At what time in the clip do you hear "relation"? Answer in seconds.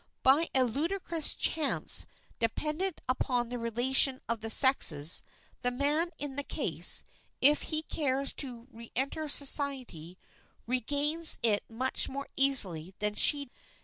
3.59-4.19